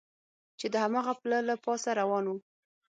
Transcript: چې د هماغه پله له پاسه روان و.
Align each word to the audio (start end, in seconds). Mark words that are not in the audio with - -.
چې 0.59 0.65
د 0.73 0.75
هماغه 0.83 1.13
پله 1.21 1.39
له 1.49 1.55
پاسه 1.63 1.89
روان 1.99 2.25
و. 2.27 2.31